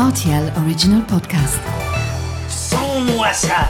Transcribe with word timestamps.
RTL 0.00 0.50
Original 0.64 1.02
Podcast. 1.02 1.60
Sans-moi 2.48 3.30
ça, 3.34 3.68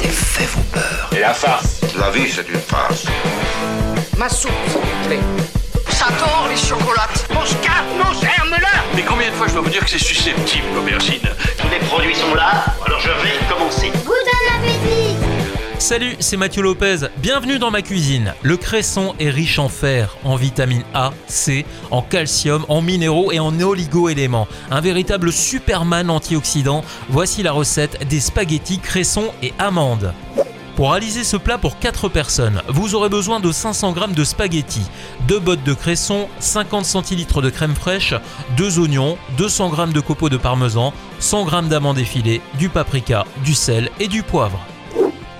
Les 0.00 0.08
faits 0.08 0.48
vont 0.50 0.62
peur. 0.72 1.10
Et 1.10 1.18
la 1.18 1.34
farce 1.34 1.80
La 1.98 2.10
vie, 2.10 2.30
c'est 2.30 2.48
une 2.48 2.60
farce. 2.60 3.06
Ma 4.16 4.28
soupe, 4.28 4.52
plaît. 5.08 5.18
Ça 5.88 6.06
tord, 6.20 6.46
les 6.48 6.56
chocolates. 6.56 7.26
Mon 7.34 7.44
scarpe, 7.44 7.88
mon 7.96 8.12
germe-là 8.12 8.84
Mais 8.94 9.02
combien 9.02 9.30
de 9.30 9.34
fois 9.34 9.48
je 9.48 9.54
dois 9.54 9.62
vous 9.62 9.70
dire 9.70 9.82
que 9.82 9.90
c'est 9.90 9.98
susceptible, 9.98 10.66
l'aubergine? 10.72 11.28
Tous 11.58 11.68
les 11.68 11.80
produits 11.80 12.14
sont 12.14 12.34
là, 12.36 12.66
Salut, 15.88 16.16
c'est 16.20 16.36
Mathieu 16.36 16.60
Lopez. 16.60 17.08
Bienvenue 17.16 17.58
dans 17.58 17.70
ma 17.70 17.80
cuisine. 17.80 18.34
Le 18.42 18.58
cresson 18.58 19.14
est 19.18 19.30
riche 19.30 19.58
en 19.58 19.70
fer, 19.70 20.18
en 20.22 20.36
vitamine 20.36 20.82
A, 20.92 21.14
C, 21.28 21.64
en 21.90 22.02
calcium, 22.02 22.66
en 22.68 22.82
minéraux 22.82 23.32
et 23.32 23.38
en 23.38 23.58
oligo-éléments. 23.58 24.48
Un 24.70 24.82
véritable 24.82 25.32
superman 25.32 26.10
antioxydant. 26.10 26.84
Voici 27.08 27.42
la 27.42 27.52
recette 27.52 28.06
des 28.06 28.20
spaghettis 28.20 28.80
cresson 28.80 29.32
et 29.42 29.54
amandes. 29.58 30.12
Pour 30.76 30.90
réaliser 30.90 31.24
ce 31.24 31.38
plat 31.38 31.56
pour 31.56 31.78
4 31.78 32.10
personnes, 32.10 32.60
vous 32.68 32.94
aurez 32.94 33.08
besoin 33.08 33.40
de 33.40 33.50
500 33.50 33.94
g 33.94 34.14
de 34.14 34.24
spaghettis, 34.24 34.90
2 35.26 35.38
bottes 35.38 35.64
de 35.64 35.72
cresson, 35.72 36.28
50 36.38 36.84
centilitres 36.84 37.40
de 37.40 37.48
crème 37.48 37.74
fraîche, 37.74 38.12
2 38.58 38.78
oignons, 38.78 39.16
200 39.38 39.74
g 39.74 39.92
de 39.94 40.00
copeaux 40.00 40.28
de 40.28 40.36
parmesan, 40.36 40.92
100 41.18 41.48
g 41.48 41.68
d'amandes 41.70 41.98
effilées, 41.98 42.42
du 42.58 42.68
paprika, 42.68 43.24
du 43.42 43.54
sel 43.54 43.90
et 43.98 44.08
du 44.08 44.22
poivre. 44.22 44.60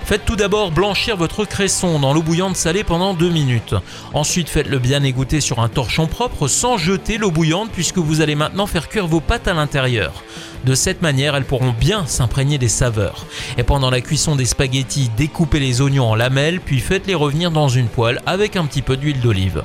Faites 0.09 0.25
tout 0.25 0.35
d'abord 0.35 0.71
blanchir 0.71 1.17
votre 1.17 1.45
cresson 1.45 1.99
dans 1.99 2.13
l'eau 2.13 2.23
bouillante 2.23 2.55
salée 2.55 2.83
pendant 2.83 3.13
2 3.13 3.29
minutes. 3.29 3.75
Ensuite, 4.15 4.49
faites-le 4.49 4.79
bien 4.79 5.03
égoutter 5.03 5.39
sur 5.39 5.59
un 5.59 5.69
torchon 5.69 6.07
propre 6.07 6.47
sans 6.47 6.79
jeter 6.79 7.19
l'eau 7.19 7.29
bouillante 7.29 7.69
puisque 7.71 7.99
vous 7.99 8.19
allez 8.19 8.33
maintenant 8.33 8.65
faire 8.65 8.89
cuire 8.89 9.05
vos 9.05 9.19
pâtes 9.19 9.47
à 9.47 9.53
l'intérieur. 9.53 10.23
De 10.65 10.73
cette 10.73 11.03
manière, 11.03 11.35
elles 11.35 11.45
pourront 11.45 11.75
bien 11.79 12.07
s'imprégner 12.07 12.57
des 12.57 12.69
saveurs. 12.69 13.27
Et 13.59 13.63
pendant 13.63 13.91
la 13.91 14.01
cuisson 14.01 14.35
des 14.35 14.45
spaghettis, 14.45 15.11
découpez 15.15 15.59
les 15.59 15.79
oignons 15.79 16.09
en 16.09 16.15
lamelles 16.15 16.59
puis 16.59 16.79
faites-les 16.79 17.13
revenir 17.13 17.51
dans 17.51 17.69
une 17.69 17.87
poêle 17.87 18.19
avec 18.25 18.55
un 18.55 18.65
petit 18.65 18.81
peu 18.81 18.97
d'huile 18.97 19.21
d'olive. 19.21 19.61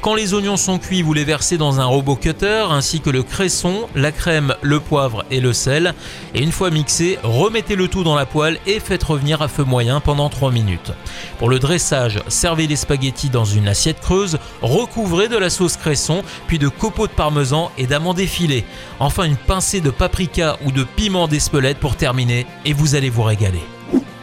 Quand 0.00 0.14
les 0.14 0.32
oignons 0.32 0.56
sont 0.56 0.78
cuits, 0.78 1.02
vous 1.02 1.12
les 1.12 1.24
versez 1.24 1.58
dans 1.58 1.80
un 1.80 1.84
robot 1.84 2.14
cutter 2.14 2.66
ainsi 2.70 3.00
que 3.00 3.10
le 3.10 3.24
cresson, 3.24 3.88
la 3.96 4.12
crème, 4.12 4.54
le 4.62 4.78
poivre 4.78 5.24
et 5.32 5.40
le 5.40 5.52
sel. 5.52 5.92
Et 6.34 6.42
une 6.42 6.52
fois 6.52 6.70
mixé, 6.70 7.18
remettez 7.24 7.74
le 7.74 7.88
tout 7.88 8.04
dans 8.04 8.14
la 8.14 8.24
poêle 8.24 8.58
et 8.66 8.78
faites 8.78 9.02
revenir 9.02 9.42
à 9.42 9.48
feu 9.48 9.64
moyen 9.64 9.98
pendant 9.98 10.28
3 10.28 10.52
minutes. 10.52 10.92
Pour 11.38 11.48
le 11.48 11.58
dressage, 11.58 12.20
servez 12.28 12.68
les 12.68 12.76
spaghettis 12.76 13.28
dans 13.28 13.44
une 13.44 13.66
assiette 13.66 14.00
creuse, 14.00 14.38
recouvrez 14.62 15.26
de 15.26 15.36
la 15.36 15.50
sauce 15.50 15.76
cresson, 15.76 16.22
puis 16.46 16.60
de 16.60 16.68
copeaux 16.68 17.08
de 17.08 17.12
parmesan 17.12 17.72
et 17.76 17.88
d'amandes 17.88 18.20
effilées. 18.20 18.64
Enfin 19.00 19.24
une 19.24 19.36
pincée 19.36 19.80
de 19.80 19.90
paprika 19.90 20.58
ou 20.64 20.70
de 20.70 20.84
piment 20.84 21.26
d'Espelette 21.26 21.78
pour 21.78 21.96
terminer 21.96 22.46
et 22.64 22.72
vous 22.72 22.94
allez 22.94 23.10
vous 23.10 23.24
régaler. 23.24 23.77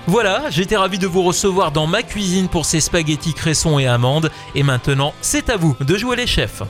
Voilà, 0.07 0.49
j'étais 0.51 0.77
ravi 0.77 0.99
de 0.99 1.07
vous 1.07 1.23
recevoir 1.23 1.71
dans 1.71 1.87
ma 1.87 2.03
cuisine 2.03 2.47
pour 2.47 2.65
ces 2.65 2.79
spaghettis 2.79 3.33
cresson 3.33 3.79
et 3.79 3.87
amandes. 3.87 4.29
Et 4.53 4.61
maintenant, 4.61 5.13
c'est 5.21 5.49
à 5.49 5.57
vous 5.57 5.75
de 5.79 5.97
jouer 5.97 6.15
les 6.15 6.27
chefs. 6.27 6.61